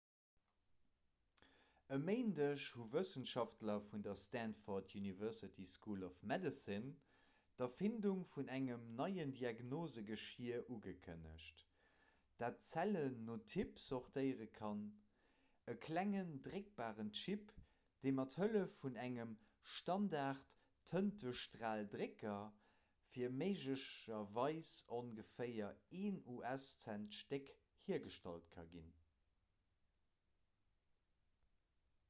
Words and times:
e 1.93 1.95
méindeg 2.07 2.61
hu 2.73 2.85
wëssenschaftler 2.91 3.81
vun 3.85 4.03
der 4.03 4.13
stanford 4.19 4.93
university 4.97 5.65
school 5.71 6.03
of 6.09 6.19
medicine 6.31 6.91
d'erfindung 7.61 8.21
vun 8.33 8.51
engem 8.57 8.85
neien 8.99 9.33
diagnosgeschier 9.39 10.61
ugekënnegt 10.75 11.63
dat 12.43 12.63
zellen 12.69 13.17
no 13.31 13.35
typ 13.55 13.81
sortéiere 13.87 14.47
kann 14.61 14.85
e 15.73 15.75
klengen 15.87 16.31
dréckbaren 16.47 17.11
chip 17.23 17.51
dee 18.05 18.15
mat 18.21 18.37
hëllef 18.43 18.77
vun 18.85 18.97
engem 19.07 19.35
standardtëntestraldrécker 19.73 22.39
fir 23.11 23.35
méiglecherweis 23.43 24.73
ongeféier 25.01 25.75
een 26.05 26.23
us-cent 26.55 27.11
d'stéck 27.17 27.53
hiergestallt 27.91 28.51
ka 28.57 28.67
ginn 28.73 28.91